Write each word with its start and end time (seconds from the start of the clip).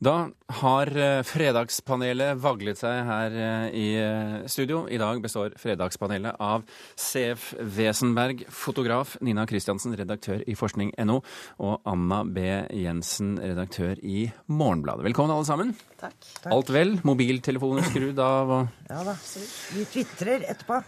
Da 0.00 0.30
har 0.62 0.88
eh, 0.96 1.20
Fredagspanelet 1.28 2.38
vaglet 2.40 2.78
seg 2.80 3.02
her 3.04 3.34
eh, 3.36 3.64
i 3.76 3.88
eh, 4.00 4.36
studio. 4.48 4.86
I 4.88 4.96
dag 5.00 5.20
består 5.20 5.52
Fredagspanelet 5.60 6.40
av 6.40 6.64
CF 6.96 7.50
Wesenberg, 7.76 8.46
fotograf, 8.48 9.18
Nina 9.20 9.44
Kristiansen, 9.48 9.92
redaktør 10.00 10.40
i 10.48 10.54
forskning.no, 10.56 11.18
og 11.60 11.90
Anna 11.92 12.22
B. 12.24 12.46
Jensen, 12.80 13.34
redaktør 13.44 14.00
i 14.00 14.30
Morgenbladet. 14.48 15.04
Velkommen, 15.10 15.34
alle 15.36 15.48
sammen. 15.48 15.74
Takk. 16.00 16.16
Alt 16.48 16.72
vel? 16.72 16.96
Mobiltelefoner 17.04 17.84
skrudd 17.92 18.24
av? 18.24 18.54
og... 18.56 18.72
Ja 18.88 19.04
da. 19.04 19.18
Vi 19.76 19.84
tvitrer 19.92 20.48
etterpå. 20.48 20.80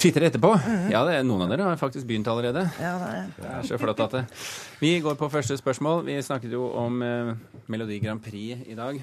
Twitter 0.00 0.24
etterpå? 0.30 0.54
Ja, 0.88 1.02
det, 1.04 1.18
er 1.18 1.24
noen 1.28 1.44
av 1.44 1.50
dere 1.52 1.68
har 1.68 1.80
faktisk 1.80 2.08
begynt 2.08 2.28
allerede. 2.32 2.64
Ja, 2.80 2.94
det 3.02 3.08
er. 3.18 3.30
Det 3.36 3.48
er 3.52 3.66
så 3.68 3.78
flott 3.80 4.00
at 4.00 4.16
det. 4.16 4.26
Vi 4.80 4.94
går 5.04 5.18
på 5.20 5.28
første 5.28 5.58
spørsmål. 5.60 6.06
Vi 6.08 6.16
snakket 6.24 6.56
jo 6.56 6.70
om 6.80 7.02
eh, 7.04 7.34
Melodi 7.68 8.00
Grand 8.00 8.22
Prix 8.24 8.64
i 8.64 8.78
dag. 8.78 9.02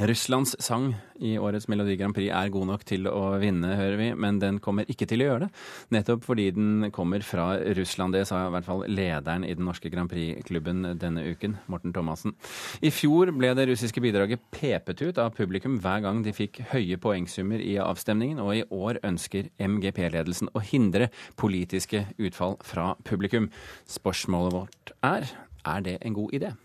Russlands 0.00 0.54
sang 0.62 0.94
i 1.20 1.34
årets 1.36 1.66
Melodi 1.68 1.98
Grand 2.00 2.14
Prix 2.16 2.32
er 2.32 2.50
god 2.52 2.68
nok 2.70 2.84
til 2.88 3.04
å 3.10 3.34
vinne, 3.42 3.74
hører 3.76 3.98
vi, 4.00 4.06
men 4.16 4.38
den 4.40 4.58
kommer 4.64 4.88
ikke 4.88 5.04
til 5.10 5.20
å 5.20 5.26
gjøre 5.26 5.44
det. 5.44 5.48
Nettopp 5.92 6.24
fordi 6.24 6.46
den 6.56 6.88
kommer 6.94 7.24
fra 7.26 7.50
Russland. 7.76 8.16
Det 8.16 8.24
sa 8.28 8.46
i 8.46 8.52
hvert 8.54 8.66
fall 8.66 8.86
lederen 8.88 9.44
i 9.44 9.52
den 9.58 9.66
norske 9.68 9.92
Grand 9.92 10.10
Prix-klubben 10.10 10.94
denne 11.00 11.26
uken, 11.28 11.58
Morten 11.72 11.92
Thomassen. 11.92 12.32
I 12.80 12.92
fjor 12.94 13.34
ble 13.36 13.52
det 13.58 13.68
russiske 13.68 14.02
bidraget 14.02 14.44
pepet 14.54 15.04
ut 15.04 15.20
av 15.20 15.34
publikum 15.36 15.76
hver 15.82 16.00
gang 16.06 16.22
de 16.24 16.32
fikk 16.36 16.62
høye 16.72 16.96
poengsummer 17.02 17.60
i 17.60 17.76
avstemningen, 17.82 18.40
og 18.40 18.56
i 18.56 18.66
år 18.72 19.02
ønsker 19.04 19.52
MGP-ledelsen 19.60 20.54
å 20.56 20.64
hindre 20.72 21.10
politiske 21.40 22.06
utfall 22.16 22.56
fra 22.64 22.94
publikum. 23.08 23.50
Spørsmålet 23.84 24.56
vårt 24.56 24.96
er 25.04 25.28
er 25.62 25.84
det 25.84 25.98
en 26.02 26.16
god 26.16 26.32
idé? 26.34 26.56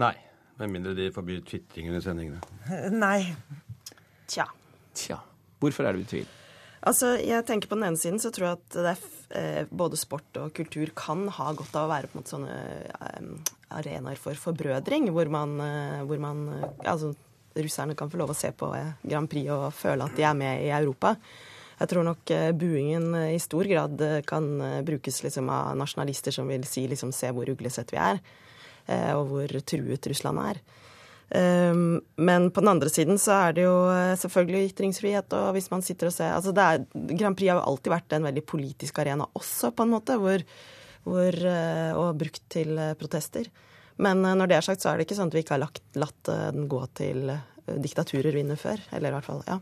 Nei. 0.00 0.16
Med 0.60 0.72
mindre 0.72 0.94
de 0.96 1.10
forbyr 1.12 1.42
tvitring 1.44 1.90
under 1.90 2.04
sendingene. 2.04 2.40
Nei. 3.04 3.34
Tja. 4.30 4.48
Tja, 4.96 5.20
hvorfor 5.60 5.86
er 5.86 5.96
du 5.96 6.02
i 6.02 6.08
tvil? 6.08 6.28
Altså, 6.86 7.16
jeg 7.18 7.42
tenker 7.46 7.70
På 7.70 7.78
den 7.78 7.88
ene 7.88 8.00
siden 8.00 8.20
så 8.22 8.30
tror 8.34 8.46
jeg 8.46 8.58
at 8.60 8.76
det 8.76 8.90
er, 8.92 9.04
eh, 9.38 9.62
både 9.68 9.98
sport 9.98 10.38
og 10.40 10.54
kultur 10.54 10.92
kan 10.96 11.26
ha 11.34 11.50
godt 11.56 11.74
av 11.74 11.88
å 11.88 11.92
være 11.92 12.10
på 12.10 12.16
en 12.16 12.22
måte 12.22 12.34
sånne 12.34 12.56
eh, 13.10 13.54
arenaer 13.74 14.20
for 14.20 14.38
forbrødring, 14.38 15.10
hvor 15.14 15.30
man, 15.32 15.56
eh, 15.60 16.04
hvor 16.06 16.22
man 16.22 16.46
eh, 16.54 16.66
altså, 16.86 17.14
Russerne 17.56 17.96
kan 17.96 18.10
få 18.12 18.20
lov 18.20 18.34
å 18.34 18.36
se 18.36 18.52
på 18.52 18.68
eh, 18.76 18.94
Grand 19.02 19.30
Prix 19.32 19.50
og 19.50 19.70
føle 19.74 20.06
at 20.06 20.16
de 20.16 20.26
er 20.28 20.38
med 20.38 20.62
i 20.62 20.70
Europa. 20.76 21.16
Jeg 21.80 21.90
tror 21.90 22.06
nok 22.06 22.32
eh, 22.32 22.52
buingen 22.56 23.10
i 23.32 23.40
stor 23.42 23.68
grad 23.68 24.02
kan 24.28 24.50
brukes 24.86 25.22
liksom, 25.26 25.50
av 25.52 25.74
nasjonalister 25.80 26.36
som 26.36 26.48
vil 26.52 26.64
si 26.68 26.86
liksom, 26.88 27.12
se 27.16 27.32
hvor 27.34 27.50
uglesett 27.50 27.90
vi 27.96 28.00
er, 28.00 28.22
og 28.86 29.24
hvor 29.30 29.54
truet 29.66 30.06
Russland 30.10 30.42
er. 30.44 30.60
Um, 31.26 32.00
men 32.22 32.52
på 32.54 32.62
den 32.62 32.70
andre 32.70 32.90
siden 32.92 33.18
så 33.18 33.34
er 33.48 33.54
det 33.56 33.64
jo 33.64 33.74
eh, 33.90 34.12
selvfølgelig 34.14 34.68
ytringsfrihet, 34.70 35.32
og 35.34 35.56
hvis 35.56 35.66
man 35.72 35.82
sitter 35.82 36.06
og 36.06 36.14
ser 36.14 36.36
altså 36.36 36.52
det 36.54 36.62
er, 36.62 36.84
Grand 37.18 37.34
Prix 37.34 37.50
har 37.50 37.58
jo 37.58 37.64
alltid 37.72 37.90
vært 37.90 38.14
en 38.14 38.28
veldig 38.28 38.44
politisk 38.46 39.00
arena 39.02 39.26
også, 39.34 39.72
på 39.74 39.82
en 39.82 39.90
måte, 39.96 40.14
hvor, 40.22 40.44
hvor, 41.02 41.40
eh, 41.50 41.98
og 41.98 42.20
brukt 42.20 42.44
til 42.54 42.78
eh, 42.78 42.94
protester. 43.00 43.50
Men 43.98 44.22
eh, 44.22 44.36
når 44.38 44.52
det 44.52 44.60
er 44.60 44.68
sagt, 44.68 44.84
så 44.84 44.92
er 44.92 45.00
det 45.00 45.08
ikke 45.08 45.18
sånn 45.18 45.32
at 45.32 45.38
vi 45.38 45.42
ikke 45.42 45.56
har 45.56 45.64
lagt, 45.64 45.82
latt 45.98 46.30
eh, 46.30 46.46
den 46.54 46.70
gå 46.70 46.84
til 46.94 47.34
eh, 47.34 47.74
diktaturer 47.74 48.38
vinne 48.38 48.54
før. 48.60 48.86
Eller 48.94 49.10
i 49.10 49.18
hvert 49.18 49.26
fall, 49.26 49.42
ja. 49.50 49.58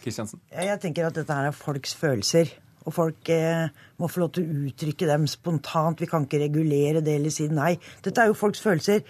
Kristiansen? 0.00 0.38
Mm. 0.46 0.58
Jeg 0.70 0.80
tenker 0.86 1.10
at 1.10 1.18
dette 1.18 1.40
her 1.40 1.50
er 1.50 1.56
folks 1.56 1.98
følelser. 1.98 2.54
Og 2.88 2.94
folk 2.96 3.28
eh, 3.32 3.66
må 4.00 4.08
få 4.08 4.22
lov 4.22 4.32
til 4.36 4.46
å 4.46 4.60
uttrykke 4.70 5.08
dem 5.10 5.26
spontant. 5.30 6.00
Vi 6.00 6.08
kan 6.10 6.24
ikke 6.26 6.42
regulere 6.44 7.02
det 7.04 7.18
eller 7.18 7.34
si 7.34 7.48
nei. 7.52 7.74
Dette 8.04 8.22
er 8.22 8.30
jo 8.30 8.38
folks 8.38 8.62
følelser 8.64 9.02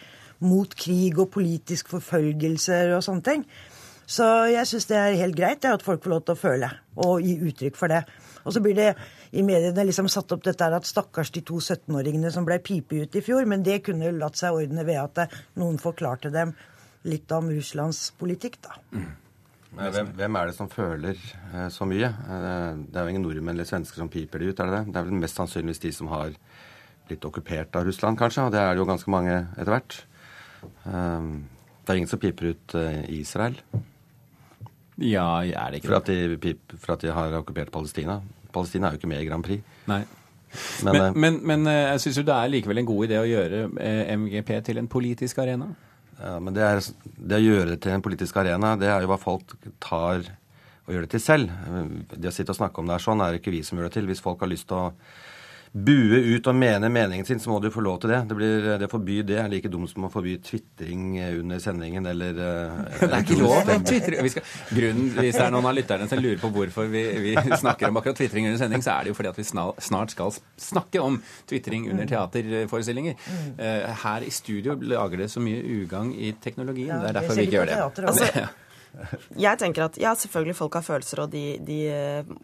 mot 0.46 0.72
krig 0.74 1.18
og 1.20 1.30
politisk 1.34 1.92
forfølgelser 1.92 2.96
og 2.96 3.04
sånne 3.04 3.26
ting. 3.26 3.44
Så 4.10 4.26
jeg 4.50 4.66
syns 4.66 4.88
det 4.91 4.96
er 4.98 5.20
helt 5.20 5.36
greit 5.38 5.66
at 5.69 5.84
folk 5.86 6.03
får 6.03 6.10
lov 6.10 6.22
til 6.26 6.34
å 6.34 6.41
føle 6.41 6.70
og 7.04 7.22
gi 7.22 7.36
uttrykk 7.47 7.76
for 7.78 7.92
det. 7.92 8.00
Og 8.42 8.56
så 8.56 8.62
blir 8.64 8.75
det 8.75 8.88
i 9.36 9.44
mediene 9.47 9.84
liksom 9.86 10.09
satt 10.10 10.32
opp 10.34 10.42
dette 10.48 10.66
her 10.66 10.75
at 10.75 10.88
stakkars 10.88 11.30
de 11.36 11.44
to 11.47 11.60
17-åringene 11.60 12.32
som 12.34 12.47
ble 12.48 12.59
pipet 12.64 13.04
ut 13.04 13.19
i 13.20 13.22
fjor. 13.22 13.47
Men 13.47 13.62
det 13.62 13.82
kunne 13.86 14.10
latt 14.16 14.41
seg 14.41 14.56
ordne 14.56 14.82
ved 14.88 14.98
at 14.98 15.38
noen 15.60 15.78
forklarte 15.78 16.32
dem 16.34 16.56
litt 17.06 17.30
om 17.32 17.53
Russlands 17.53 18.09
politikk, 18.19 18.59
da. 18.66 18.80
Men 18.91 19.06
Hvem, 19.70 20.08
hvem 20.19 20.36
er 20.36 20.50
det 20.50 20.56
som 20.56 20.69
føler 20.70 21.19
eh, 21.54 21.69
så 21.70 21.86
mye? 21.86 22.08
Eh, 22.10 22.81
det 22.91 22.98
er 22.98 23.06
jo 23.06 23.12
ingen 23.12 23.22
nordmenn 23.22 23.54
eller 23.54 23.69
svensker 23.69 24.03
som 24.03 24.10
piper 24.10 24.42
det 24.42 24.50
ut, 24.50 24.62
er 24.62 24.70
det 24.70 24.78
det? 24.81 24.92
Det 24.94 24.98
er 24.98 25.06
vel 25.06 25.20
mest 25.22 25.38
sannsynligvis 25.38 25.82
de 25.84 25.92
som 25.94 26.10
har 26.10 26.34
blitt 27.06 27.26
okkupert 27.26 27.78
av 27.78 27.86
Russland, 27.86 28.19
kanskje. 28.19 28.48
Og 28.48 28.54
det 28.54 28.60
er 28.62 28.75
det 28.75 28.82
jo 28.82 28.88
ganske 28.88 29.12
mange 29.14 29.36
etter 29.54 29.70
hvert. 29.70 29.98
Eh, 30.91 31.28
det 31.80 31.94
er 31.94 32.00
ingen 32.00 32.10
som 32.10 32.20
piper 32.22 32.53
ut 32.53 32.75
Israel 33.10 33.54
Ja, 35.00 35.41
er 35.42 35.72
det 35.72 35.80
ikke 35.80 35.88
for 35.88 35.97
at, 35.97 36.10
de 36.10 36.36
pip, 36.38 36.75
for 36.76 36.94
at 36.94 37.03
de 37.03 37.14
har 37.14 37.34
okkupert 37.41 37.72
Palestina. 37.72 38.19
Palestina 38.53 38.88
er 38.88 38.94
jo 38.94 39.00
ikke 39.00 39.10
med 39.10 39.22
i 39.22 39.28
Grand 39.30 39.47
Prix. 39.47 39.62
Nei. 39.91 40.03
Men, 40.84 40.98
Men, 40.98 41.14
men, 41.14 41.38
men 41.47 41.70
jeg 41.72 42.03
syns 42.03 42.19
jo 42.20 42.26
det 42.26 42.34
er 42.34 42.50
likevel 42.53 42.82
en 42.82 42.88
god 42.91 43.06
idé 43.06 43.19
å 43.22 43.26
gjøre 43.26 43.62
MGP 44.19 44.53
til 44.66 44.82
en 44.82 44.91
politisk 44.91 45.38
arena. 45.38 45.70
Ja, 46.20 46.36
men 46.42 46.53
det, 46.53 46.66
er, 46.66 46.82
det 47.16 47.38
å 47.38 47.44
gjøre 47.44 47.72
det 47.72 47.81
til 47.84 47.94
en 47.94 48.04
politisk 48.04 48.36
arena, 48.42 48.75
det 48.76 48.91
er 48.92 49.00
jo 49.00 49.08
hva 49.08 49.16
folk 49.20 49.54
tar 49.81 50.26
og 50.84 50.92
gjør 50.92 51.06
det 51.06 51.12
til 51.14 51.22
selv. 51.22 51.53
Det 52.12 52.28
å 52.28 52.34
sitte 52.34 52.53
og 52.53 52.58
snakke 52.58 52.82
om 52.82 52.88
det 52.91 52.97
er 52.97 53.04
sånn, 53.04 53.22
er 53.25 53.32
det 53.32 53.41
ikke 53.41 53.54
vi 53.54 53.62
som 53.64 53.78
gjør 53.78 53.88
det 53.88 53.94
til. 53.94 54.08
Hvis 54.10 54.22
folk 54.25 54.42
har 54.42 54.50
lyst 54.50 54.66
til 54.69 54.80
å 54.80 54.88
bue 55.70 56.19
ut 56.34 56.48
og 56.50 56.56
mene 56.58 56.88
meningen 56.91 57.26
sin, 57.26 57.38
så 57.38 57.53
må 57.53 57.60
du 57.62 57.69
få 57.70 57.82
lov 57.84 58.00
til 58.03 58.10
det. 58.10 58.19
Det, 58.26 58.34
blir, 58.34 58.64
det 58.82 58.88
forbyr 58.91 59.26
det 59.28 59.36
er 59.38 59.50
like 59.53 59.70
dumt 59.70 59.91
som 59.92 60.08
å 60.08 60.10
forby 60.10 60.32
tvitring 60.42 61.20
under 61.38 61.60
sendingen 61.62 62.06
eller 62.10 62.34
Det 62.34 63.06
er 63.06 63.20
ikke 63.22 63.36
lov 63.38 63.70
å 63.70 63.76
tvitre. 63.86 64.25
Grunnen, 64.75 65.12
hvis 65.14 65.38
det 65.38 65.44
er 65.44 65.53
noen 65.54 65.69
av 65.70 65.76
lytterne 65.78 66.09
som 66.10 66.19
lurer 66.22 66.41
på 66.42 66.50
hvorfor 66.54 66.91
vi, 66.91 67.04
vi 67.22 67.34
snakker 67.36 67.91
om 67.91 68.00
akkurat 68.00 68.19
tvitring 68.19 68.48
under 68.48 68.59
sending, 68.59 68.82
så 68.82 68.97
er 68.97 69.06
det 69.06 69.12
jo 69.12 69.19
fordi 69.20 69.30
at 69.30 69.38
vi 69.38 69.47
snart 69.47 70.14
skal 70.16 70.34
snakke 70.59 71.04
om 71.04 71.20
tvitring 71.50 71.86
under 71.92 72.10
teaterforestillinger. 72.10 73.20
Eh, 73.54 73.86
Her 74.03 74.26
i 74.26 74.32
studio 74.34 74.75
lager 74.75 75.22
det 75.22 75.30
så 75.30 75.42
mye 75.44 75.62
ugagn 75.62 76.10
i 76.19 76.32
teknologien. 76.42 76.97
Det 76.98 77.12
er 77.12 77.20
derfor 77.20 77.38
vi 77.38 77.47
ikke 77.47 77.60
gjør 77.60 77.70
det. 77.70 78.09
Altså, 78.10 78.48
jeg 79.47 79.62
tenker 79.62 79.86
at 79.86 80.00
ja, 80.03 80.16
selvfølgelig 80.19 80.59
folk 80.59 80.80
har 80.80 80.86
følelser, 80.86 81.22
og 81.22 81.30
de, 81.30 81.44
de 81.62 81.78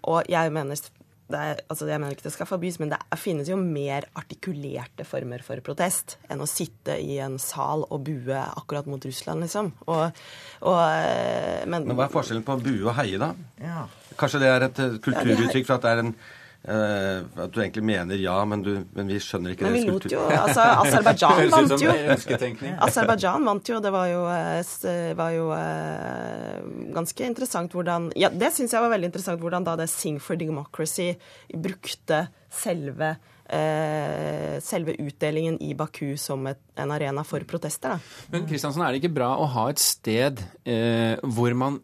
Og 0.06 0.22
jeg 0.30 0.52
mener 0.54 0.78
er, 1.34 1.60
altså 1.66 1.88
jeg 1.90 1.98
mener 1.98 2.14
ikke 2.14 2.28
det 2.28 2.34
skal 2.36 2.46
forbys, 2.46 2.78
men 2.78 2.92
det 2.92 3.00
er, 3.00 3.18
finnes 3.18 3.48
jo 3.50 3.56
mer 3.58 4.06
artikulerte 4.14 5.06
former 5.08 5.42
for 5.42 5.58
protest 5.66 6.16
enn 6.30 6.44
å 6.44 6.46
sitte 6.46 6.94
i 7.02 7.18
en 7.24 7.34
sal 7.42 7.82
og 7.88 8.04
bue 8.06 8.38
akkurat 8.46 8.86
mot 8.86 9.02
Russland, 9.02 9.42
liksom. 9.42 9.72
Og, 9.90 10.22
og, 10.62 10.80
eh, 10.86 11.66
men, 11.66 11.88
Men 11.88 11.98
hva 11.98 12.06
er 12.06 12.14
forskjellen 12.14 12.46
på 12.46 12.58
bue 12.62 12.86
og 12.86 12.94
heie, 13.00 13.18
da? 13.18 13.32
Ja. 13.58 13.86
Kanskje 14.20 14.42
det 14.44 14.52
er 14.52 14.68
et 14.68 14.82
eh, 14.84 14.98
kulturuttrykk 15.02 15.66
for 15.66 15.78
at 15.80 15.86
det 15.86 15.94
er 15.96 16.04
en 16.04 16.14
eh, 16.66 17.42
At 17.44 17.52
du 17.54 17.60
egentlig 17.62 17.84
mener 17.86 18.18
ja, 18.20 18.36
men, 18.48 18.62
du, 18.66 18.72
men 18.96 19.10
vi 19.10 19.20
skjønner 19.22 19.54
ikke 19.54 19.68
Men 19.68 19.76
vi 19.76 19.84
lot 19.88 20.08
jo 20.10 20.24
Altså, 20.26 20.64
Aserbajdsjan 20.82 21.50
vant 21.54 21.76
jo. 21.84 21.94
Aserbajdsjan 22.88 23.46
vant 23.46 23.70
jo. 23.72 23.78
Det 23.84 23.94
var 23.94 24.10
jo, 24.10 24.24
eh, 24.32 25.12
var 25.18 25.36
jo 25.36 25.46
uh, 25.52 26.90
ganske 26.96 27.30
interessant 27.30 27.76
hvordan 27.76 28.10
Ja, 28.18 28.32
det 28.32 28.52
syns 28.56 28.74
jeg 28.76 28.84
var 28.84 28.92
veldig 28.94 29.12
interessant 29.12 29.42
hvordan 29.42 29.66
da 29.66 29.78
det 29.80 29.88
Sing 29.92 30.20
for 30.22 30.38
Democracy 30.40 31.12
brukte 31.54 32.26
selve 32.52 33.16
eh, 33.48 34.60
selve 34.60 34.94
utdelingen 34.98 35.58
i 35.62 35.74
Baku 35.74 36.16
som 36.16 36.46
et, 36.46 36.60
en 36.74 36.90
arena 36.90 37.24
for 37.24 37.44
protester. 37.48 37.96
Da. 37.96 38.26
Men 38.34 38.46
Kristiansen, 38.48 38.82
er 38.82 38.92
det 38.92 39.02
ikke 39.04 39.16
bra 39.18 39.32
å 39.38 39.48
ha 39.56 39.68
et 39.72 39.82
sted 39.82 40.42
eh, 40.66 41.16
hvor 41.22 41.54
man 41.58 41.80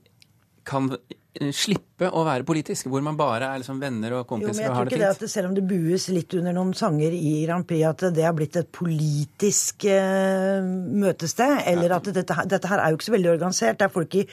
kan 0.68 0.92
eh, 0.94 1.18
slippe 1.56 2.10
å 2.12 2.24
være 2.26 2.44
politisk? 2.44 2.88
Hvor 2.92 3.04
man 3.04 3.16
bare 3.16 3.48
er 3.48 3.62
liksom 3.62 3.80
venner 3.80 4.18
og 4.18 4.20
Jo, 4.20 4.24
men 4.24 4.30
kompiser 4.32 4.66
jeg 4.66 4.70
og 4.70 4.76
har 4.76 4.84
det 4.84 4.92
ikke 4.92 5.02
det 5.02 5.12
fint? 5.14 5.22
at 5.24 5.34
selv 5.34 5.48
om 5.48 5.54
det 5.56 5.64
bues 5.68 6.08
litt 6.12 6.34
under 6.38 6.56
noen 6.56 6.74
sanger 6.76 7.14
i 7.16 7.32
Grand 7.46 7.66
Prix, 7.68 7.86
at 7.88 8.04
det 8.16 8.26
har 8.26 8.34
blitt 8.36 8.58
et 8.60 8.68
politisk 8.72 9.86
uh, 9.88 10.60
møtested. 11.04 11.62
Eller 11.72 11.96
at 11.96 12.12
dette, 12.12 12.36
dette 12.52 12.72
her 12.72 12.82
er 12.82 12.92
jo 12.92 13.00
ikke 13.00 13.08
så 13.08 13.16
veldig 13.16 13.32
organisert. 13.36 13.80
Det 13.80 13.88
er 13.88 13.96
folk 13.96 14.18
i 14.20 14.26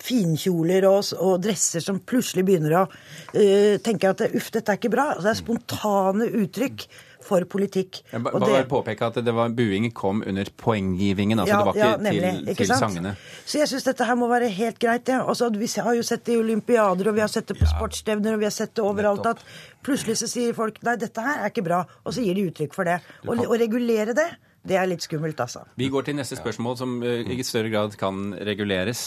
finkjoler 0.00 0.86
og, 0.88 1.04
og 1.20 1.38
dresser 1.44 1.84
som 1.84 2.00
plutselig 2.00 2.46
begynner 2.48 2.78
å 2.80 2.86
uh, 2.88 3.76
tenke 3.84 4.10
at 4.10 4.26
uff, 4.30 4.50
dette 4.54 4.72
er 4.72 4.80
ikke 4.80 4.92
bra. 4.92 5.10
Altså, 5.14 5.28
Det 5.28 5.36
er 5.36 5.40
spontane 5.44 6.28
uttrykk 6.40 6.86
for 7.20 7.44
politikk. 7.44 7.98
Jeg 8.14 8.22
ba- 8.24 8.30
Og 8.32 8.40
bare 8.40 8.62
det- 8.62 8.68
påpeke 8.70 9.06
at 9.06 9.18
det 9.24 9.34
var 9.36 9.50
buing 9.52 9.90
kom 9.92 10.22
under 10.26 10.44
poenggivingen. 10.56 11.38
altså 11.38 11.58
Det 11.58 11.66
var 11.66 11.74
ikke 11.74 12.10
til, 12.10 12.48
ikke 12.48 12.56
til 12.64 12.66
sangene. 12.66 13.16
Så 13.44 13.58
jeg 13.60 13.68
syns 13.68 13.84
dette 13.84 14.04
her 14.08 14.16
må 14.16 14.26
være 14.28 14.48
helt 14.48 14.78
greit. 14.80 15.06
Ja. 15.08 15.20
Altså, 15.28 15.50
vi 15.52 15.66
har 15.80 15.94
jo 15.94 16.02
sett 16.02 16.24
det 16.24 16.34
i 16.34 16.40
olympiader, 16.40 17.08
og 17.08 17.14
vi 17.14 17.20
har 17.20 17.28
sett 17.28 17.46
det 17.46 17.58
på 17.60 17.68
sportsstevner, 17.68 18.32
og 18.32 18.38
vi 18.40 18.44
har 18.48 18.50
sett 18.56 18.74
det 18.74 18.82
overalt 18.84 19.26
at 19.26 19.44
plutselig 19.84 20.16
så 20.16 20.26
sier 20.28 20.54
folk 20.54 20.82
nei, 20.82 20.96
dette 20.96 21.20
her 21.20 21.44
er 21.44 21.50
ikke 21.50 21.64
bra, 21.64 21.84
og 22.04 22.12
så 22.12 22.24
gir 22.24 22.34
de 22.34 22.48
uttrykk 22.50 22.72
for 22.74 22.84
det. 22.84 23.00
Og, 23.28 23.36
og 23.46 23.58
regulere 23.60 24.14
det, 24.16 24.30
Det 24.60 24.76
er 24.76 24.84
litt 24.90 25.00
skummelt, 25.00 25.38
altså. 25.40 25.62
Vi 25.80 25.86
går 25.88 26.04
til 26.04 26.16
neste 26.18 26.36
spørsmål, 26.36 26.74
som 26.76 26.98
eh, 27.06 27.24
i 27.32 27.44
større 27.46 27.70
grad 27.72 27.94
kan 27.96 28.34
reguleres. 28.44 29.06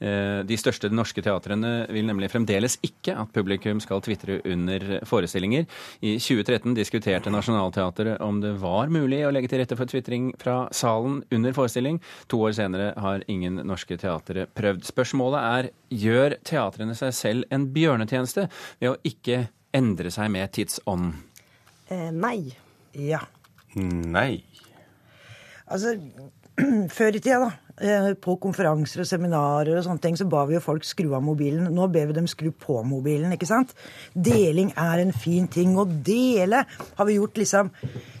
Eh, 0.00 0.40
De 0.48 0.56
største 0.56 0.88
norske 0.88 1.20
teatrene 1.24 1.72
vil 1.92 2.06
nemlig 2.08 2.30
fremdeles 2.32 2.78
ikke 2.86 3.12
at 3.20 3.32
publikum 3.36 3.82
skal 3.84 4.00
tvitre 4.04 4.38
under 4.48 5.02
forestillinger. 5.04 5.66
I 6.00 6.14
2013 6.16 6.72
diskuterte 6.78 7.32
Nationaltheatret 7.34 8.22
om 8.24 8.40
det 8.40 8.54
var 8.62 8.88
mulig 8.88 9.20
å 9.28 9.32
legge 9.34 9.52
til 9.52 9.60
rette 9.60 9.76
for 9.76 9.90
tvitring 9.92 10.30
fra 10.40 10.70
salen 10.72 11.20
under 11.34 11.52
forestilling. 11.52 12.00
To 12.32 12.40
år 12.48 12.56
senere 12.56 12.94
har 12.96 13.26
ingen 13.28 13.60
norske 13.68 14.00
teatre 14.00 14.46
prøvd. 14.56 14.88
Spørsmålet 14.88 15.44
er 15.50 15.70
gjør 15.92 16.38
teatrene 16.48 16.96
seg 16.96 17.12
selv 17.12 17.52
en 17.52 17.68
bjørnetjeneste 17.76 18.48
ved 18.80 18.94
å 18.94 18.96
ikke 19.04 19.44
endre 19.74 20.08
seg 20.14 20.32
med 20.32 20.48
tidsånd? 20.56 21.12
Eh, 21.92 22.08
nei. 22.14 22.54
Ja. 22.96 23.20
Nei. 23.76 24.40
Altså, 25.72 25.94
før 26.96 27.16
i 27.16 27.20
tida, 27.22 27.38
da, 27.40 27.50
eh, 27.80 28.08
på 28.20 28.36
konferanser 28.42 29.02
og 29.02 29.08
seminarer 29.08 29.72
og 29.78 29.84
sånne 29.86 30.02
ting, 30.04 30.18
så 30.18 30.26
ba 30.30 30.44
vi 30.48 30.56
jo 30.56 30.62
folk 30.64 30.86
skru 30.86 31.08
av 31.16 31.24
mobilen. 31.24 31.70
Nå 31.74 31.88
ber 31.92 32.10
vi 32.10 32.16
dem 32.18 32.28
skru 32.30 32.50
på 32.52 32.80
mobilen, 32.86 33.32
ikke 33.34 33.48
sant? 33.48 33.74
Deling 34.14 34.72
er 34.80 35.02
en 35.02 35.14
fin 35.16 35.48
ting. 35.50 35.76
Å 35.80 35.86
dele 35.88 36.64
har 36.68 37.08
vi 37.08 37.18
gjort 37.18 37.40
liksom 37.40 37.72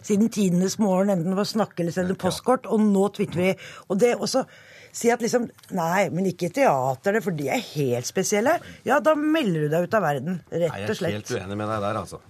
siden 0.04 0.30
tidenes 0.32 0.78
morgen, 0.82 1.12
enten 1.14 1.32
det 1.34 1.40
var 1.40 1.50
snakke 1.50 1.84
eller 1.84 1.96
sende 1.96 2.18
postkort, 2.18 2.68
og 2.70 2.82
nå 2.82 3.08
twitter 3.16 3.44
vi. 3.44 3.52
Og 3.88 4.00
det 4.02 4.16
også 4.18 4.46
Si 4.94 5.08
at 5.10 5.18
liksom 5.24 5.48
Nei, 5.74 6.04
men 6.14 6.28
ikke 6.30 6.52
teater, 6.54 7.16
for 7.24 7.34
de 7.34 7.48
er 7.50 7.58
helt 7.72 8.06
spesielle. 8.06 8.60
Ja, 8.86 9.00
da 9.02 9.16
melder 9.18 9.64
du 9.64 9.72
deg 9.72 9.88
ut 9.88 9.96
av 9.98 10.04
verden, 10.06 10.36
rett 10.52 10.70
Nei, 10.70 10.84
rett 10.84 11.02
jeg 11.02 11.08
er 11.10 11.16
helt 11.18 11.32
uenig 11.34 11.58
med 11.58 11.66
deg 11.66 11.82
der, 11.82 11.98
altså. 12.04 12.20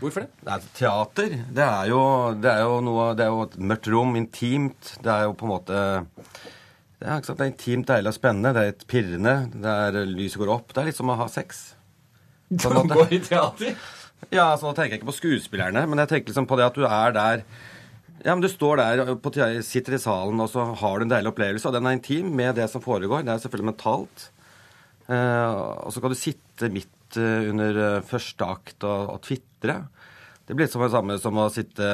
Hvorfor 0.00 0.24
det? 0.24 0.30
Nei, 0.46 0.58
teater, 0.76 1.36
det 1.54 1.64
er, 1.64 1.88
jo, 1.92 2.00
det 2.42 2.50
er 2.50 2.64
jo 2.66 2.80
noe 2.84 3.12
Det 3.16 3.24
er 3.24 3.30
jo 3.30 3.44
et 3.46 3.58
mørkt 3.70 3.90
rom, 3.92 4.16
intimt. 4.18 4.94
Det 5.04 5.12
er 5.12 5.28
jo 5.28 5.36
på 5.38 5.46
en 5.46 5.52
måte 5.54 5.82
Det 6.98 7.06
er, 7.06 7.20
ikke 7.20 7.30
sant, 7.30 7.38
det 7.38 7.46
er 7.46 7.52
intimt, 7.52 7.90
deilig 7.90 8.10
og 8.10 8.16
spennende. 8.18 8.54
Det 8.56 8.64
er 8.64 8.72
et 8.74 8.86
pirrende. 8.90 9.36
Det 9.54 9.76
er 9.86 10.00
Lyset 10.10 10.40
går 10.42 10.54
opp. 10.56 10.72
Det 10.74 10.82
er 10.82 10.90
litt 10.90 10.98
som 10.98 11.12
å 11.14 11.18
ha 11.20 11.28
sex. 11.30 11.62
Sånn 12.60 12.80
at, 12.82 12.90
går 12.90 13.14
i 13.14 13.20
teater? 13.24 13.78
Ja, 14.30 14.50
altså, 14.50 14.68
Nå 14.68 14.74
tenker 14.74 14.94
jeg 14.94 15.02
ikke 15.02 15.12
på 15.12 15.18
skuespillerne, 15.18 15.84
men 15.90 16.00
jeg 16.02 16.10
tenker 16.10 16.32
liksom 16.32 16.46
på 16.48 16.58
det 16.58 16.68
at 16.68 16.76
du 16.78 16.84
er 16.88 17.14
der 17.16 17.46
ja, 18.24 18.32
men 18.32 18.40
Du 18.40 18.48
står 18.48 18.80
der, 18.80 19.16
på, 19.20 19.32
sitter 19.66 19.98
i 19.98 20.00
salen, 20.00 20.38
og 20.40 20.48
så 20.48 20.62
har 20.80 20.96
du 20.96 21.04
en 21.04 21.10
deilig 21.12 21.28
opplevelse. 21.34 21.68
Og 21.68 21.74
den 21.76 21.84
er 21.84 21.98
intim 21.98 22.30
med 22.32 22.56
det 22.56 22.70
som 22.72 22.80
foregår. 22.80 23.20
Det 23.20 23.34
er 23.34 23.42
selvfølgelig 23.42 23.68
mentalt. 23.68 24.30
Eh, 25.12 25.56
og 25.84 25.92
så 25.92 26.00
kan 26.00 26.14
du 26.14 26.16
sitte 26.16 26.70
midt 26.72 27.18
eh, 27.20 27.50
under 27.50 27.80
eh, 27.82 28.04
første 28.08 28.46
akt 28.48 28.86
og, 28.88 29.10
og 29.12 29.20
tvitre. 29.26 29.53
Det 30.44 30.52
blir 30.52 30.66
litt 30.66 30.72
som 30.72 30.82
det 30.84 30.92
samme 30.92 31.16
som 31.18 31.38
å 31.40 31.50
sitte 31.52 31.88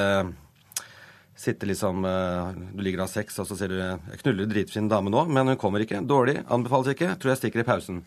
Sitte 1.41 1.65
liksom 1.65 2.05
eh, 2.05 2.51
Du 2.75 2.83
ligger 2.83 3.01
og 3.01 3.07
har 3.07 3.13
sex, 3.15 3.39
og 3.41 3.47
så 3.49 3.57
sier 3.57 3.71
du 3.71 3.79
'Jeg 3.79 4.19
knuller 4.21 4.45
en 4.45 4.51
dritfin 4.51 4.89
dame 4.91 5.09
nå, 5.09 5.25
men 5.25 5.47
hun 5.47 5.57
kommer 5.57 5.81
ikke. 5.81 6.03
Dårlig. 6.05 6.43
Anbefales 6.45 6.91
ikke. 6.93 7.15
Tror 7.17 7.31
jeg 7.31 7.39
stikker 7.41 7.63
i 7.63 7.67
pausen'. 7.67 8.03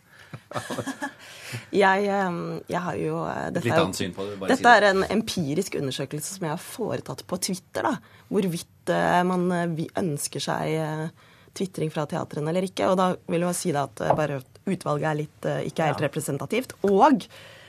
Jeg, 1.70 2.06
jeg 2.66 2.80
har 2.82 2.96
jo 2.98 3.20
eh, 3.30 3.50
dette 3.54 3.62
Litt 3.62 3.76
er 3.76 3.82
annet 3.84 3.94
syn 3.94 4.14
på 4.14 4.24
det, 4.26 4.32
bare 4.40 4.50
si 4.50 4.56
Dette 4.56 4.70
det. 4.72 4.72
er 4.74 4.86
en 4.88 5.04
empirisk 5.20 5.76
undersøkelse 5.78 6.32
som 6.34 6.46
jeg 6.48 6.50
har 6.50 6.58
foretatt 6.58 7.22
på 7.30 7.38
Twitter. 7.38 7.86
da, 7.86 7.92
Hvorvidt 8.26 8.90
eh, 8.90 9.20
man 9.22 9.44
ønsker 10.02 10.42
seg 10.42 11.12
tvitring 11.54 11.92
fra 11.94 12.08
teatrene 12.10 12.50
eller 12.50 12.66
ikke. 12.66 12.88
Og 12.90 12.98
da 12.98 13.06
vil 13.30 13.46
jeg 13.46 13.54
si 13.60 13.70
da 13.76 13.84
at 13.86 14.02
bare 14.18 14.40
utvalget 14.66 15.06
er 15.06 15.20
litt, 15.20 15.46
ikke 15.70 15.86
helt 15.86 15.94
helt 15.94 16.02
representativt. 16.08 16.74
Og 16.90 17.22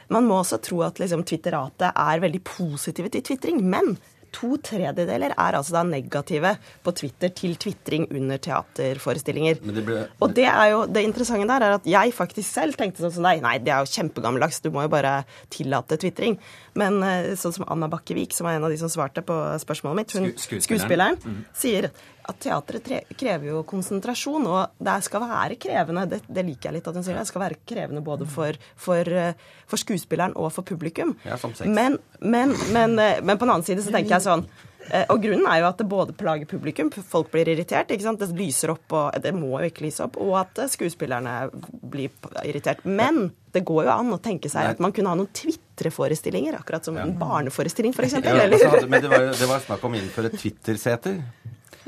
man 0.10 0.28
må 0.28 0.42
også 0.44 0.62
tro 0.62 0.82
at 0.86 1.00
liksom, 1.02 1.24
Twitteratet 1.24 1.92
er 1.96 2.20
veldig 2.24 2.44
positive 2.44 3.10
til 3.10 3.22
tvitring. 3.22 3.64
Men 3.64 3.98
to 4.36 4.58
tredjedeler 4.60 5.32
er 5.32 5.56
altså 5.56 5.78
da 5.78 5.84
negative 5.88 6.58
på 6.84 6.92
Twitter 6.92 7.30
til 7.32 7.54
tvitring 7.56 8.04
under 8.12 8.38
teaterforestillinger. 8.44 9.62
Det 9.64 9.84
ble- 9.88 10.08
Og 10.22 10.34
det 10.36 10.44
er 10.46 10.72
jo, 10.74 10.86
det 10.92 11.04
interessante 11.08 11.48
der 11.48 11.64
er 11.64 11.76
at 11.78 11.86
jeg 11.88 12.12
faktisk 12.14 12.50
selv 12.52 12.76
tenkte 12.76 13.00
sånn 13.00 13.14
som 13.16 13.24
deg. 13.24 13.42
Nei, 13.42 13.58
det 13.64 13.72
er 13.72 13.80
jo 13.86 13.92
kjempegammeldags, 13.96 14.60
du 14.62 14.70
må 14.76 14.84
jo 14.84 14.92
bare 14.92 15.24
tillate 15.50 15.98
tvitring. 15.98 16.38
Men 16.76 17.02
eh, 17.04 17.32
sånn 17.40 17.54
som 17.56 17.66
Anna 17.72 17.88
Bakkevik, 17.88 18.34
som 18.36 18.48
er 18.48 18.58
en 18.60 18.66
av 18.68 18.70
de 18.76 18.78
som 18.82 18.90
svarte 18.92 19.24
på 19.24 19.38
spørsmålet 19.64 19.96
mitt, 20.02 20.12
hun, 20.20 20.28
Sku- 20.36 20.60
skuespilleren. 20.60 21.16
skuespilleren, 21.16 21.46
sier 21.56 21.90
at 22.26 22.42
teatret 22.42 22.86
tre 22.86 23.00
krever 23.18 23.52
jo 23.52 23.64
konsentrasjon, 23.68 24.48
og 24.50 24.78
det 24.82 24.98
skal 25.06 25.26
være 25.26 25.58
krevende. 25.62 26.06
Det, 26.10 26.22
det 26.28 26.46
liker 26.48 26.70
jeg 26.70 26.80
litt 26.80 26.90
at 26.90 26.98
hun 26.98 27.06
sier. 27.06 27.18
Det 27.20 27.30
skal 27.30 27.46
være 27.46 27.60
krevende 27.68 28.04
både 28.06 28.28
for, 28.30 28.58
for, 28.80 29.10
eh, 29.10 29.34
for 29.70 29.82
skuespilleren 29.82 30.36
og 30.40 30.52
for 30.56 30.68
publikum. 30.68 31.16
Ja. 31.26 31.38
Men, 31.66 32.00
men, 32.20 32.56
men, 32.74 32.98
eh, 33.00 33.22
men 33.22 33.38
på 33.38 33.46
den 33.46 33.58
annen 33.58 33.68
side 33.68 33.86
så 33.86 33.94
tenker 33.94 34.18
jeg 34.18 34.26
sånn 34.26 34.46
eh, 34.90 35.06
Og 35.14 35.22
grunnen 35.22 35.46
er 35.50 35.62
jo 35.62 35.70
at 35.70 35.82
det 35.82 35.88
både 35.92 36.16
plager 36.18 36.50
publikum, 36.50 36.92
folk 36.94 37.32
blir 37.34 37.50
irritert, 37.54 37.94
ikke 37.94 38.08
sant? 38.08 38.22
det 38.22 38.38
lyser 38.38 38.74
opp, 38.74 38.86
og 38.96 39.22
det 39.22 39.34
må 39.38 39.54
jo 39.60 39.70
ikke 39.70 39.86
lyse 39.86 40.06
opp, 40.06 40.18
og 40.22 40.38
at 40.42 40.66
skuespillerne 40.74 41.38
blir 41.86 42.14
irritert. 42.44 42.86
Men 42.86 43.28
det 43.56 43.64
går 43.68 43.86
jo 43.88 43.94
an 43.94 44.12
å 44.12 44.20
tenke 44.20 44.50
seg 44.52 44.66
Nei. 44.66 44.76
at 44.76 44.82
man 44.84 44.92
kunne 44.96 45.14
ha 45.14 45.18
noen 45.20 45.32
tvitreforestillinger, 45.36 46.58
akkurat 46.60 46.88
som 46.88 46.98
en 47.00 47.14
barneforestilling, 47.20 47.94
f.eks. 47.96 48.18
Ja, 48.20 48.36
altså, 48.50 48.88
men 48.92 49.06
det 49.06 49.12
var, 49.14 49.30
det 49.32 49.48
var 49.48 49.64
snakk 49.64 49.86
om 49.88 49.96
å 49.96 50.02
innføre 50.02 50.34
Twitter-seter. 50.36 51.22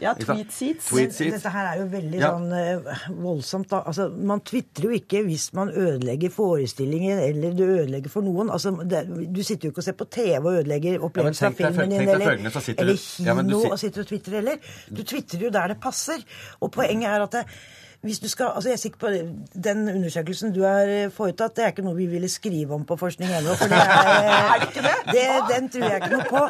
Ja, 0.01 0.13
tweet 0.19 0.51
seats. 0.53 0.85
Tweet 0.89 1.13
seats. 1.15 1.37
Dette 1.37 1.51
her 1.53 1.69
er 1.71 1.79
jo 1.81 1.87
veldig 1.91 2.19
Ja. 2.21 2.31
sånn 2.33 2.51
eh, 2.53 2.99
voldsomt, 3.23 3.69
da. 3.71 3.81
Altså, 3.89 4.09
man 4.09 4.41
tvitrer 4.41 4.89
jo 4.89 4.89
ikke 4.97 5.23
hvis 5.25 5.47
man 5.57 5.69
ødelegger 5.69 6.29
forestillingen 6.33 7.19
eller 7.19 7.53
du 7.57 7.63
ødelegger 7.63 8.09
for 8.13 8.21
noen. 8.21 8.49
Altså, 8.53 8.71
det, 8.83 9.05
du 9.33 9.41
sitter 9.43 9.67
jo 9.67 9.71
ikke 9.73 9.83
og 9.83 9.87
ser 9.89 9.97
på 9.99 10.09
TV 10.09 10.37
og 10.45 10.53
ødelegger 10.61 11.01
opplevelsen 11.03 11.47
deg 11.47 11.53
av 11.53 11.57
filmen 11.73 11.89
din 11.89 12.01
eller, 12.09 12.37
eller 12.77 12.95
kino 13.01 13.27
Ja, 13.27 13.33
men 13.33 13.47
du 13.47 13.57
og 13.59 13.79
sitter 13.79 14.01
og 14.05 14.07
tvitrer 14.11 14.39
heller. 14.41 14.57
Du 14.89 15.03
tvitrer 15.03 15.47
jo 15.47 15.49
der 15.49 15.73
det 15.73 15.79
passer. 15.81 16.23
Og 16.61 16.71
poenget 16.71 17.09
er 17.09 17.25
at 17.27 17.31
det, 17.39 17.45
hvis 18.05 18.19
du 18.21 18.27
skal, 18.29 18.51
altså 18.55 18.69
jeg 18.69 18.77
er 18.77 18.81
sikker 18.81 18.99
på 19.01 19.09
Den 19.63 19.87
undersøkelsen 19.89 20.53
du 20.53 20.61
har 20.67 20.89
eh, 20.91 21.09
foretatt, 21.13 21.55
det 21.57 21.63
er 21.65 21.73
ikke 21.73 21.85
noe 21.85 21.97
vi 21.97 22.05
ville 22.11 22.29
skrive 22.29 22.75
om 22.75 22.85
på 22.87 22.97
forskning.no. 22.99 23.55
For 23.57 23.71
det 23.71 23.79
er, 23.81 24.65
det, 25.15 25.25
den 25.49 25.69
tror 25.73 25.85
jeg 25.87 26.03
ikke 26.03 26.11
noe 26.13 26.27
på. 26.29 26.43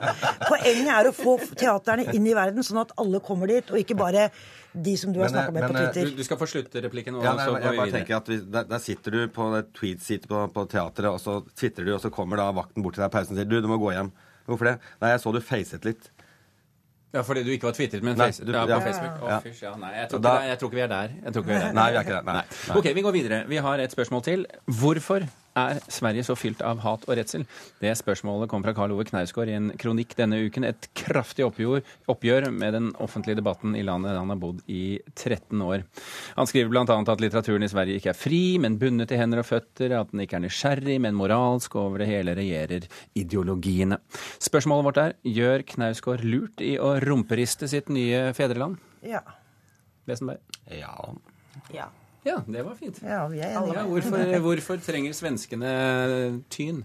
Poenget 0.44 0.92
er 0.98 1.10
å 1.10 1.16
få 1.16 1.38
teaterne 1.56 2.10
inn 2.12 2.28
i 2.28 2.36
verden, 2.36 2.66
sånn 2.68 2.82
at 2.84 2.92
alle 3.00 3.24
kommer 3.24 3.48
dit, 3.52 3.72
og 3.72 3.80
ikke 3.80 3.96
bare 3.98 4.28
de 4.78 4.94
som 5.00 5.14
du 5.16 5.22
har 5.24 5.32
snakka 5.32 5.56
med 5.56 5.64
men, 5.64 5.72
på 5.72 5.80
eh, 5.80 5.88
Twitter. 5.88 6.12
Du, 6.12 6.20
du 6.20 6.28
skal 6.28 6.42
få 6.42 6.50
sluttreplikken, 6.52 7.16
replikken. 7.16 7.24
Ja, 7.24 7.38
nei, 7.40 7.48
så 7.48 7.56
jeg 7.56 7.64
går 7.64 7.78
vi 7.78 7.82
bare 7.82 7.96
tenker 7.96 8.20
at 8.20 8.32
vi, 8.34 8.40
der, 8.58 8.68
der 8.76 8.84
sitter 8.84 9.18
du 9.18 9.24
på 9.40 9.50
et 9.58 9.72
tweet-seat 9.80 10.28
på, 10.30 10.44
på 10.54 10.68
teatret, 10.76 11.10
og 11.14 11.24
så 11.24 11.40
tvitrer 11.56 11.88
du, 11.88 11.96
og 11.96 12.04
så 12.04 12.12
kommer 12.14 12.44
da 12.44 12.52
vakten 12.60 12.86
bort 12.86 13.00
til 13.00 13.06
deg 13.06 13.12
i 13.14 13.16
pausen 13.16 13.38
og 13.38 13.42
sier 13.42 13.50
du, 13.50 13.60
du 13.64 13.72
må 13.72 13.80
gå 13.82 13.96
hjem. 13.96 14.12
Hvorfor 14.48 14.74
det? 14.74 14.78
Nei, 15.02 15.16
jeg 15.16 15.24
så 15.24 15.34
du 15.36 15.42
facet 15.44 15.88
litt. 15.88 16.12
Ja, 17.14 17.22
Fordi 17.24 17.44
du 17.44 17.50
ikke 17.52 17.64
var 17.70 17.72
twitret, 17.74 18.04
men 18.04 18.18
Nei, 18.18 18.32
du- 18.32 18.52
ja, 18.52 18.66
på 18.66 18.70
ja. 18.70 18.80
Facebook. 18.84 19.22
Å, 19.24 19.42
fysj, 19.42 19.62
ja. 19.64 19.76
Nei, 19.80 19.92
jeg 19.96 20.10
tror, 20.12 20.20
da- 20.22 20.34
ikke, 20.38 20.48
jeg 20.50 20.60
tror 20.60 20.68
ikke 20.70 20.76
vi 20.76 20.82
er 20.82 20.88
der. 20.88 21.10
Jeg 21.24 21.34
tror 21.34 21.42
ikke 21.44 21.48
vi 21.48 21.56
er 21.56 21.60
der. 21.64 21.74
Nei, 21.74 21.92
vi 21.92 21.98
er 21.98 22.02
ikke 22.04 22.16
der. 22.18 22.24
Nei. 22.24 22.34
Nei. 22.68 22.78
Ok, 22.78 22.84
vi 22.96 23.02
går 23.02 23.12
videre. 23.16 23.44
Vi 23.48 23.56
har 23.68 23.80
et 23.80 23.92
spørsmål 23.96 24.24
til. 24.24 24.46
Hvorfor 24.68 25.28
er 25.58 25.80
Sverige 25.92 26.26
så 26.28 26.36
fylt 26.38 26.62
av 26.66 26.82
hat 26.84 27.06
og 27.08 27.18
redsel? 27.18 27.46
Det 27.82 27.94
spørsmålet 28.00 28.50
kom 28.52 28.64
fra 28.66 28.74
Karl 28.78 28.94
Ove 28.96 29.06
Knausgård 29.08 29.52
i 29.52 29.56
en 29.58 29.72
kronikk 29.80 30.16
denne 30.20 30.40
uken. 30.46 30.68
Et 30.68 30.90
kraftig 30.98 31.46
oppgjør, 31.48 31.84
oppgjør 32.12 32.50
med 32.54 32.78
den 32.78 32.92
offentlige 33.04 33.40
debatten 33.42 33.76
i 33.78 33.84
landet 33.88 34.18
han 34.18 34.32
har 34.34 34.42
bodd 34.42 34.62
i 34.72 35.00
13 35.16 35.64
år. 35.66 35.86
Han 36.38 36.50
skriver 36.50 36.72
bl.a. 36.74 36.86
at 36.86 37.24
litteraturen 37.24 37.66
i 37.66 37.72
Sverige 37.72 38.02
ikke 38.02 38.14
er 38.14 38.20
fri, 38.20 38.42
men 38.62 38.80
bundet 38.82 39.14
i 39.14 39.20
hender 39.20 39.44
og 39.44 39.50
føtter, 39.50 39.96
at 39.98 40.14
den 40.14 40.24
ikke 40.26 40.40
er 40.40 40.46
nysgjerrig, 40.46 41.00
men 41.04 41.18
moralsk, 41.18 41.76
og 41.76 41.92
over 41.92 42.04
det 42.04 42.12
hele 42.12 42.38
regjerer 42.38 42.88
ideologiene. 43.18 44.00
Spørsmålet 44.44 44.90
vårt 44.90 45.04
er 45.04 45.16
gjør 45.38 45.66
Knausgård 45.74 46.26
lurt 46.28 46.64
i 46.64 46.76
å 46.82 46.96
rumperiste 47.04 47.70
sitt 47.72 47.92
nye 47.94 48.30
fedreland? 48.38 48.80
Ja. 49.06 49.24
Wesenberg? 50.08 50.44
Ja. 50.72 50.94
Ja. 51.74 51.90
Ja, 52.28 52.42
det 52.46 52.64
var 52.68 52.76
fint. 52.80 53.00
ja, 53.04 53.22
vi 53.32 53.44
er 53.44 53.56
Ja, 53.56 53.86
hvorfor, 53.88 54.34
hvorfor 54.46 54.82
trenger 54.84 55.16
svenskene 55.16 55.72
tyn? 56.54 56.84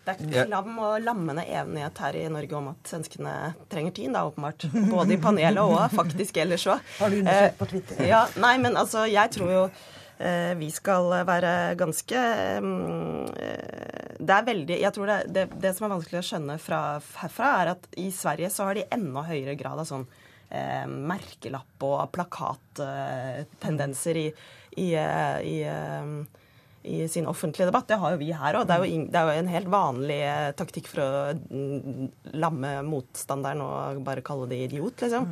Det 0.00 0.14
er 0.14 0.24
ikke 0.24 0.44
lam 0.48 0.78
og 0.80 0.94
lammende 1.04 1.44
enighet 1.44 1.98
her 2.02 2.16
i 2.16 2.24
Norge 2.32 2.56
om 2.56 2.70
at 2.72 2.88
svenskene 2.88 3.34
trenger 3.70 3.94
tid, 3.94 4.10
da, 4.16 4.24
åpenbart. 4.26 4.64
Både 4.88 5.14
i 5.14 5.20
panelet 5.20 5.60
og 5.60 5.92
faktisk 5.92 6.40
ellers 6.40 6.64
òg. 6.72 6.80
Har 6.98 7.12
du 7.12 7.20
undersøkt 7.20 7.58
på 7.60 7.68
Twitter? 7.74 8.04
Ja, 8.08 8.22
nei, 8.40 8.54
men 8.62 8.78
altså, 8.80 9.04
jeg 9.10 9.32
tror 9.36 9.52
jo 9.52 9.64
eh, 9.68 10.54
vi 10.58 10.70
skal 10.74 11.12
være 11.28 11.52
ganske 11.80 12.24
mm, 12.64 13.28
eh, 13.44 14.16
Det 14.20 14.34
er 14.36 14.48
veldig 14.48 14.80
Jeg 14.82 14.92
tror 14.96 15.12
det, 15.12 15.20
det, 15.36 15.46
det 15.62 15.74
som 15.76 15.86
er 15.86 15.94
vanskelig 15.94 16.22
å 16.22 16.26
skjønne 16.30 16.58
fra, 16.62 16.80
herfra, 17.20 17.52
er 17.60 17.72
at 17.76 17.86
i 18.00 18.08
Sverige 18.14 18.50
så 18.52 18.68
har 18.68 18.80
de 18.80 18.88
enda 18.96 19.24
høyere 19.28 19.56
grad 19.60 19.84
av 19.84 19.88
sånn 19.88 20.08
eh, 20.50 20.86
merkelapp- 20.86 21.82
og 21.86 22.12
plakattendenser 22.14 24.16
i, 24.20 24.32
i, 24.76 24.94
eh, 24.98 25.38
i 25.46 25.62
eh, 25.70 26.06
i 26.82 27.08
sin 27.08 27.26
offentlige 27.26 27.66
debatt. 27.66 27.88
Det 27.88 27.98
har 28.00 28.14
jo 28.14 28.20
vi 28.20 28.30
her 28.32 28.56
òg. 28.56 28.68
Det, 28.68 28.76
er 28.76 28.84
jo 28.84 29.08
det 29.12 29.20
er 29.20 29.28
jo 29.28 29.42
en 29.42 29.50
helt 29.52 29.72
vanlig 29.72 30.20
eh, 30.24 30.52
taktikk 30.56 30.88
for 30.88 31.02
å 31.04 31.10
mm, 31.36 32.06
lamme 32.40 32.72
motstanderen 32.86 33.60
og 33.64 34.00
bare 34.06 34.24
kalle 34.24 34.48
det 34.50 34.62
idiot, 34.68 35.04
liksom. 35.04 35.28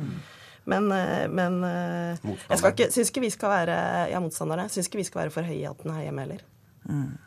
Men, 0.69 0.91
eh, 0.93 1.25
men 1.31 1.57
eh, 1.65 2.29
jeg 2.51 2.61
skal 2.61 2.75
ikke, 2.75 2.89
syns 2.93 3.09
ikke 3.09 3.25
vi 3.25 3.33
skal 3.33 3.55
være 3.55 3.79
ja, 4.13 4.21
motstanderne. 4.21 4.67
Syns 4.69 4.91
ikke 4.91 5.01
vi 5.01 5.07
skal 5.09 5.23
være 5.23 5.33
for 5.33 5.49
høye 5.49 5.63
i 5.63 5.65
hatten 5.65 5.95
her 5.95 6.05
hjemme 6.05 6.27
heller. 6.27 6.45
Mm. 6.85 7.17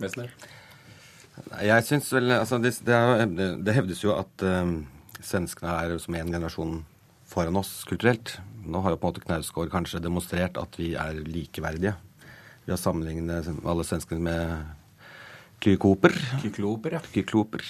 Jeg 1.62 1.88
syns 1.88 2.12
vel 2.14 2.36
altså, 2.36 2.60
det, 2.62 2.76
det, 2.86 2.94
er, 2.94 3.74
hevdes 3.74 4.04
jo 4.04 4.14
at 4.14 4.46
um, 4.46 4.84
svenskene 5.18 5.74
er 5.80 5.98
som 6.02 6.14
en 6.18 6.30
generasjon 6.30 6.78
foran 7.32 7.56
oss 7.60 7.80
kulturelt. 7.88 8.36
Nå 8.62 8.82
har 8.84 8.94
jo 8.94 9.00
på 9.00 9.08
en 9.08 9.14
måte 9.14 9.24
Knausgård 9.24 9.72
kanskje 9.72 10.02
demonstrert 10.04 10.60
at 10.60 10.76
vi 10.78 10.92
er 10.98 11.18
likeverdige. 11.26 11.96
Vi 12.62 12.70
har 12.70 12.78
sammenlignet 12.78 13.48
alle 13.66 13.86
svenskene 13.86 14.22
med 14.22 14.82
Kykloper. 15.62 16.14
Kykloper, 16.42 16.98
ja. 16.98 17.00
Kykloper. 17.14 17.64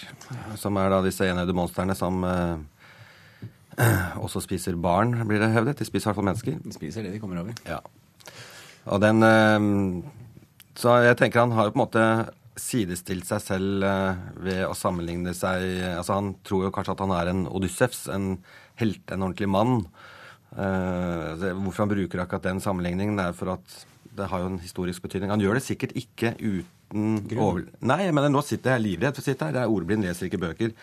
Som 0.61 0.79
er 0.81 0.93
da 0.93 1.01
disse 1.05 1.29
enøyde 1.29 1.57
monstrene 1.57 1.97
som 1.97 2.23
eh, 2.25 4.17
også 4.21 4.41
spiser 4.45 4.79
barn, 4.81 5.15
blir 5.29 5.43
det 5.43 5.53
hevdet. 5.53 5.81
De 5.81 5.89
spiser 5.89 6.07
i 6.07 6.11
hvert 6.11 6.21
fall 6.21 6.29
mennesker. 6.31 6.61
De 6.65 6.77
spiser 6.77 7.05
det 7.05 7.15
de 7.15 7.21
kommer 7.21 7.43
over. 7.43 7.57
Ja. 7.69 7.81
Og 8.93 9.03
den 9.05 9.23
eh, 9.23 9.67
Så 10.77 10.97
jeg 11.05 11.19
tenker 11.21 11.45
han 11.45 11.53
har 11.57 11.69
jo 11.69 11.75
på 11.75 11.81
en 11.81 11.87
måte 11.87 12.07
sidestilt 12.57 13.29
seg 13.29 13.45
selv 13.45 13.85
eh, 13.89 14.25
ved 14.45 14.65
å 14.67 14.75
sammenligne 14.77 15.33
seg 15.37 15.63
Altså 15.95 16.19
han 16.19 16.35
tror 16.45 16.67
jo 16.67 16.73
kanskje 16.75 16.97
at 16.97 17.05
han 17.05 17.15
er 17.17 17.31
en 17.31 17.47
Odyssevs, 17.49 18.07
en 18.13 18.35
helt, 18.81 19.05
en 19.11 19.25
ordentlig 19.29 19.49
mann. 19.51 19.81
Eh, 20.53 21.49
hvorfor 21.57 21.85
han 21.85 21.93
bruker 21.93 22.23
akkurat 22.23 22.49
den 22.49 22.61
sammenligningen, 22.61 23.21
er 23.21 23.37
for 23.37 23.55
at 23.57 23.79
det 24.17 24.29
har 24.29 24.43
jo 24.43 24.51
en 24.53 24.61
historisk 24.61 25.05
betydning. 25.05 25.33
Han 25.33 25.41
gjør 25.41 25.57
det 25.57 25.65
sikkert 25.65 25.95
ikke 25.97 26.35
uten 26.37 27.39
over... 27.41 27.65
Nei, 27.81 28.05
men 28.13 28.29
nå 28.33 28.43
sitter 28.45 28.77
jeg 28.77 28.85
livredd 28.85 29.17
for 29.17 29.25
å 29.25 29.29
sitte 29.31 29.49
her. 29.49 29.57
Jeg 29.57 29.65
er 29.65 29.73
ordblind, 29.73 30.05
leser 30.05 30.29
ikke 30.29 30.43
bøker. 30.43 30.75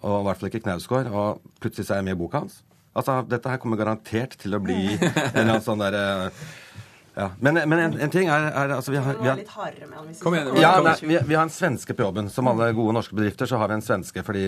Og 0.00 0.16
i 0.16 0.24
hvert 0.26 0.40
fall 0.40 0.48
ikke 0.48 0.62
Knausgård. 0.64 1.10
Og 1.12 1.42
plutselig 1.60 1.88
så 1.88 1.96
er 1.96 2.00
jeg 2.00 2.08
med 2.08 2.16
i 2.16 2.20
boka 2.22 2.40
hans. 2.44 2.62
Altså, 2.96 3.20
dette 3.28 3.52
her 3.52 3.60
kommer 3.62 3.78
garantert 3.78 4.34
til 4.40 4.56
å 4.56 4.62
bli 4.62 4.78
en 4.96 5.12
eller 5.12 5.44
annen 5.44 5.66
sånn 5.66 5.84
derre 5.84 6.30
ja. 7.20 7.26
Men, 7.44 7.58
men 7.68 7.78
en, 7.84 7.96
en 8.06 8.12
ting 8.12 8.30
er, 8.32 8.46
er 8.48 8.72
altså, 8.78 8.94
vi 8.94 9.00
har, 9.02 9.18
Vi 9.20 9.28
har 9.28 9.36
litt 9.36 9.50
med 9.84 9.96
han. 9.98 10.08
vi 10.08 10.16
Kom 10.24 10.36
igjen, 10.36 10.50
ja, 10.62 10.72
nei, 10.84 10.94
vi, 11.02 11.18
vi 11.28 11.36
har 11.36 11.44
en 11.44 11.52
svenske 11.52 11.96
på 11.96 12.06
jobben. 12.06 12.30
Som 12.32 12.48
alle 12.48 12.70
gode 12.76 12.94
norske 12.96 13.16
bedrifter 13.18 13.50
så 13.50 13.60
har 13.60 13.68
vi 13.68 13.76
en 13.76 13.84
svenske, 13.84 14.24
fordi 14.26 14.44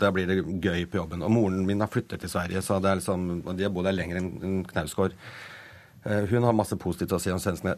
da 0.00 0.08
blir 0.14 0.30
det 0.30 0.38
gøy 0.64 0.86
på 0.88 1.02
jobben. 1.02 1.24
Og 1.26 1.34
moren 1.34 1.62
min 1.68 1.84
har 1.84 1.92
flyttet 1.92 2.24
til 2.24 2.32
Sverige, 2.32 2.64
så 2.64 2.80
det 2.80 2.92
er 2.94 3.02
liksom, 3.02 3.26
og 3.44 3.52
de 3.58 3.68
har 3.68 3.74
bodd 3.74 3.90
der 3.90 3.98
lenger 3.98 4.22
enn 4.22 4.62
Knausgård. 4.70 5.16
Eh, 6.04 6.24
hun 6.32 6.48
har 6.48 6.56
masse 6.56 6.78
positivt 6.80 7.12
å 7.16 7.20
si 7.20 7.32
om 7.34 7.42
svenskene. 7.42 7.76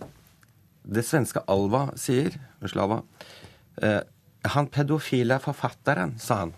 Det 0.86 1.02
svenske 1.02 1.42
Alva 1.50 1.88
sier 1.98 2.36
Unnskyld, 2.60 2.84
Alva. 2.84 3.00
eh, 3.82 4.02
han 4.46 4.68
pedofile 4.70 5.40
forfatteren, 5.42 6.12
sa 6.22 6.36
han. 6.44 6.52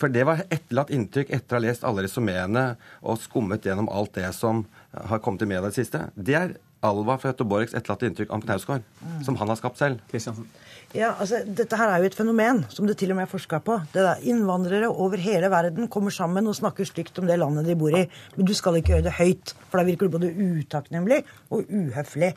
For 0.00 0.10
det 0.10 0.24
var 0.26 0.42
etterlatt 0.50 0.90
inntrykk 0.90 1.30
etter 1.36 1.54
å 1.54 1.60
ha 1.60 1.64
lest 1.68 1.84
alle 1.86 2.02
resumeene 2.06 2.64
og 3.06 3.20
skummet 3.22 3.66
gjennom 3.68 3.86
alt 3.94 4.16
det 4.18 4.32
som 4.34 4.64
har 4.90 5.22
kommet 5.22 5.44
i 5.44 5.50
media 5.50 5.62
i 5.62 5.70
det 5.70 5.78
siste. 5.78 6.00
Det 6.16 6.34
er 6.34 6.56
Alva 6.86 7.18
fra 7.20 7.32
Göteborgs 7.32 7.74
etterlatte 7.74 8.08
inntrykk 8.10 8.32
om 8.34 8.42
Knausgård, 8.44 8.86
som 9.26 9.36
han 9.40 9.50
har 9.52 9.58
skapt 9.58 9.80
selv. 9.82 10.00
Kristiansen. 10.10 10.48
Ja, 10.94 11.14
altså, 11.18 11.40
Dette 11.44 11.76
her 11.76 11.90
er 11.90 12.02
jo 12.02 12.08
et 12.08 12.16
fenomen 12.16 12.62
som 12.72 12.86
det 12.86 12.96
til 13.00 13.10
og 13.12 13.18
med 13.18 13.26
er 13.26 13.30
forska 13.30 13.58
på. 13.64 13.80
Det 13.92 14.04
der, 14.04 14.22
innvandrere 14.30 14.88
over 14.88 15.18
hele 15.20 15.50
verden 15.50 15.90
kommer 15.92 16.14
sammen 16.14 16.46
og 16.46 16.56
snakker 16.56 16.86
stygt 16.86 17.18
om 17.18 17.26
det 17.26 17.38
landet 17.40 17.66
de 17.66 17.74
bor 17.78 17.96
i. 17.96 18.04
Men 18.36 18.46
du 18.46 18.54
skal 18.56 18.78
ikke 18.78 18.94
gjøre 18.94 19.08
det 19.08 19.16
høyt, 19.18 19.54
for 19.66 19.80
da 19.80 19.86
virker 19.88 20.06
du 20.06 20.14
både 20.14 20.30
utakknemlig 20.30 21.24
og 21.50 21.66
uhøflig. 21.66 22.30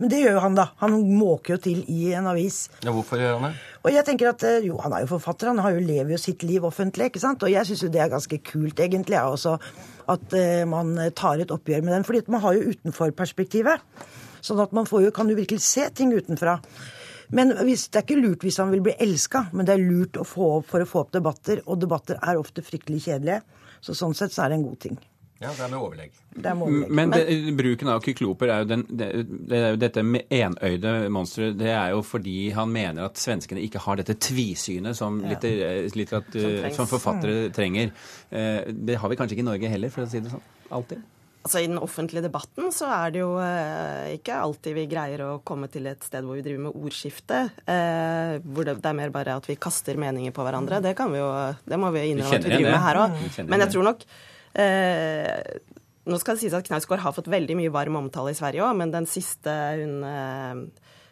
Men 0.00 0.08
det 0.08 0.22
gjør 0.22 0.38
jo 0.38 0.42
han, 0.46 0.54
da. 0.56 0.64
Han 0.80 0.94
måker 1.12 1.54
jo 1.54 1.60
til 1.60 1.82
i 1.92 2.14
en 2.16 2.30
avis. 2.30 2.62
Ja, 2.80 2.94
hvorfor 2.96 3.20
gjør 3.20 3.36
han 3.36 3.50
det? 3.50 3.64
Og 3.84 3.92
jeg 3.92 4.06
tenker 4.08 4.30
at, 4.30 4.44
eh, 4.48 4.64
jo, 4.64 4.78
Han 4.80 4.94
er 4.96 5.04
jo 5.04 5.10
forfatter, 5.12 5.52
han 5.52 5.58
har 5.58 5.76
jo 5.76 5.84
lever 5.84 6.10
jo 6.10 6.18
sitt 6.18 6.42
liv 6.42 6.64
offentlig. 6.64 7.10
ikke 7.10 7.20
sant? 7.20 7.42
Og 7.42 7.52
jeg 7.52 7.66
syns 7.66 7.82
jo 7.84 7.92
det 7.92 8.00
er 8.00 8.08
ganske 8.08 8.38
kult, 8.38 8.80
egentlig, 8.80 9.18
jeg 9.18 9.22
også, 9.22 9.58
at 10.08 10.32
eh, 10.32 10.64
man 10.64 10.96
tar 11.14 11.38
et 11.38 11.52
oppgjør 11.52 11.84
med 11.84 11.92
den. 11.92 12.04
fordi 12.04 12.18
at 12.18 12.28
man 12.28 12.40
har 12.40 12.54
jo 12.54 12.72
utenforperspektivet. 12.72 13.80
Sånn 14.40 14.60
at 14.60 14.72
man 14.72 14.86
får 14.86 15.04
jo, 15.04 15.10
kan 15.10 15.28
jo 15.28 15.36
virkelig 15.36 15.60
se 15.60 15.84
ting 15.90 16.14
utenfra. 16.16 16.58
Men 17.32 17.52
hvis, 17.66 17.88
Det 17.88 18.00
er 18.00 18.06
ikke 18.08 18.22
lurt 18.22 18.42
hvis 18.46 18.58
han 18.58 18.72
vil 18.74 18.82
bli 18.82 18.96
elska, 18.98 19.46
men 19.52 19.66
det 19.66 19.76
er 19.76 19.84
lurt 19.84 20.18
å 20.18 20.26
få 20.26 20.50
opp 20.58 20.66
for 20.72 20.82
å 20.82 20.88
få 20.88 21.04
opp 21.04 21.12
debatter. 21.12 21.62
Og 21.66 21.78
debatter 21.80 22.18
er 22.22 22.40
ofte 22.40 22.62
fryktelig 22.66 23.04
kjedelige. 23.06 23.42
Så 23.80 23.94
sånn 23.96 24.14
sett 24.18 24.34
så 24.34 24.44
er 24.44 24.52
det 24.52 24.60
en 24.60 24.68
god 24.68 24.80
ting. 24.82 24.98
Ja, 25.40 25.48
det 25.56 25.62
er 25.64 25.70
med 25.72 25.80
overlegg. 25.80 26.16
Det 26.36 26.50
er 26.50 26.58
overlegg. 26.60 26.90
Men 26.98 27.12
det, 27.14 27.22
bruken 27.56 27.88
av 27.88 28.02
kykloper 28.04 28.50
er 28.52 28.58
jo 28.60 28.66
den, 28.68 28.82
det, 28.90 29.06
det 29.48 29.56
er 29.56 29.70
jo 29.72 29.78
dette 29.80 30.02
med 30.04 30.34
enøyde 30.36 30.92
monsteret. 31.16 31.56
Det 31.56 31.70
er 31.72 31.94
jo 31.94 32.02
fordi 32.04 32.50
han 32.52 32.68
mener 32.74 33.06
at 33.06 33.16
svenskene 33.22 33.62
ikke 33.64 33.80
har 33.86 34.02
dette 34.02 34.18
tvisynet 34.20 34.98
som, 34.98 35.16
litter, 35.24 35.86
litter, 35.96 36.26
trengs. 36.34 36.76
som 36.76 36.90
forfattere 36.90 37.48
trenger. 37.56 37.94
Eh, 38.28 38.68
Det 38.68 38.98
har 39.00 39.08
vi 39.08 39.16
kanskje 39.16 39.38
ikke 39.38 39.46
i 39.46 39.48
Norge 39.48 39.72
heller, 39.72 39.94
for 39.94 40.04
å 40.04 40.10
si 40.12 40.20
det 40.20 40.34
sånn. 40.34 40.44
Alltid. 40.76 41.00
Altså 41.40 41.62
I 41.62 41.68
den 41.70 41.78
offentlige 41.80 42.26
debatten 42.26 42.66
så 42.74 42.84
er 42.92 43.12
det 43.14 43.22
jo 43.22 43.30
eh, 43.40 44.10
ikke 44.18 44.34
alltid 44.44 44.74
vi 44.76 44.82
greier 44.90 45.22
å 45.24 45.30
komme 45.46 45.70
til 45.72 45.86
et 45.88 46.04
sted 46.04 46.26
hvor 46.26 46.36
vi 46.36 46.42
driver 46.44 46.66
med 46.66 46.76
ordskifte. 46.76 47.38
Eh, 47.64 48.34
hvor 48.44 48.68
det, 48.68 48.74
det 48.84 48.90
er 48.90 48.98
mer 48.98 49.14
bare 49.14 49.38
at 49.40 49.48
vi 49.48 49.56
kaster 49.56 49.96
meninger 49.96 50.34
på 50.36 50.44
hverandre. 50.44 50.82
Det 50.84 50.92
kan 50.98 51.08
vi 51.14 51.22
jo, 51.22 51.30
det 51.64 51.78
må 51.80 51.88
vi 51.96 52.02
innrømme 52.10 52.36
at 52.36 52.44
vi 52.44 52.52
driver 52.52 52.68
det. 52.68 52.74
med 52.76 52.84
her 52.84 53.00
Mm. 53.00 53.04
Òg. 53.06 53.48
Men 53.48 53.64
jeg 53.64 53.72
tror 53.72 53.86
nok 53.88 54.04
eh, 54.60 55.58
Nå 56.10 56.18
skal 56.20 56.36
det 56.36 56.42
sies 56.42 56.54
at 56.56 56.66
Knausgård 56.66 57.02
har 57.04 57.12
fått 57.16 57.28
veldig 57.30 57.56
mye 57.58 57.72
varm 57.72 57.96
omtale 58.00 58.32
i 58.32 58.36
Sverige 58.38 58.64
òg, 58.66 58.76
men 58.80 58.90
den 58.92 59.06
siste 59.08 59.52
hun 59.80 60.00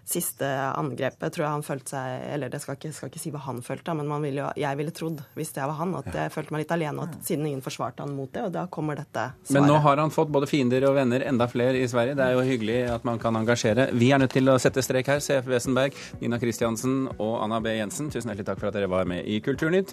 Siste 0.09 0.47
angrepet 0.49 1.35
tror 1.35 1.45
jeg 1.45 1.53
han 1.53 1.65
følte 1.67 1.93
seg 1.93 2.23
Eller 2.33 2.49
det 2.53 2.61
skal 2.63 2.79
ikke, 2.79 2.93
skal 2.97 3.11
ikke 3.11 3.21
si 3.21 3.33
hva 3.35 3.43
han 3.45 3.61
følte, 3.65 3.93
men 3.99 4.09
man 4.09 4.25
ville 4.25 4.41
jo, 4.41 4.49
jeg 4.57 4.79
ville 4.81 4.95
trodd, 4.95 5.21
hvis 5.37 5.53
jeg 5.57 5.69
var 5.69 5.77
han, 5.83 5.93
at 5.99 6.09
jeg 6.15 6.33
følte 6.33 6.55
meg 6.55 6.65
litt 6.65 6.75
alene, 6.79 7.05
at 7.05 7.19
siden 7.27 7.47
ingen 7.51 7.65
forsvarte 7.65 8.05
han 8.05 8.15
mot 8.17 8.33
det, 8.33 8.47
og 8.49 8.55
da 8.55 8.65
kommer 8.73 8.97
dette 8.99 9.29
svaret. 9.37 9.55
Men 9.59 9.69
nå 9.69 9.79
har 9.85 10.01
han 10.01 10.13
fått 10.15 10.33
både 10.33 10.49
fiender 10.51 10.87
og 10.89 10.97
venner, 10.97 11.25
enda 11.29 11.49
flere 11.51 11.77
i 11.83 11.89
Sverige. 11.91 12.17
Det 12.19 12.25
er 12.25 12.37
jo 12.37 12.47
hyggelig 12.49 12.79
at 12.95 13.07
man 13.09 13.21
kan 13.23 13.37
engasjere. 13.39 13.89
Vi 13.99 14.11
er 14.15 14.23
nødt 14.23 14.35
til 14.37 14.49
å 14.49 14.59
sette 14.63 14.85
strek 14.85 15.13
her. 15.13 15.23
CF 15.25 15.49
Wesenberg, 15.51 15.97
Nina 16.23 16.41
Kristiansen 16.41 17.01
og 17.19 17.35
Anna 17.45 17.61
B. 17.65 17.75
Jensen, 17.77 18.09
tusen 18.13 18.33
hjertelig 18.33 18.49
takk 18.49 18.63
for 18.63 18.71
at 18.71 18.79
dere 18.79 18.91
var 18.91 19.09
med 19.09 19.29
i 19.29 19.41
Kulturnytt. 19.45 19.93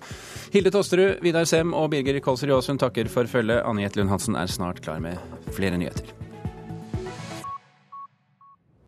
Hilde 0.55 0.71
Tosterud, 0.75 1.17
Vidar 1.25 1.47
Sem 1.49 1.75
og 1.75 1.89
Birger 1.93 2.21
Kolsrud 2.23 2.55
Aasund 2.55 2.83
takker 2.83 3.11
for 3.11 3.27
følget. 3.29 3.65
Anne 3.65 3.85
Jette 3.85 3.99
Lund 4.01 4.13
Hansen 4.13 4.39
er 4.39 4.51
snart 4.51 4.83
klar 4.85 5.03
med 5.03 5.19
flere 5.55 5.79
nyheter. 5.81 6.24